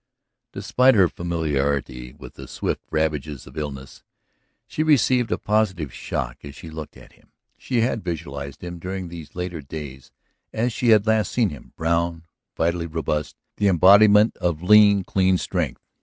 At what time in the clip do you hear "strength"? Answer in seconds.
15.37-15.83